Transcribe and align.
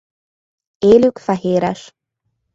Élük 0.77 1.17
fehéres. 1.17 1.95